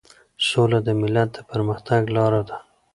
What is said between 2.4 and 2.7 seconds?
ده.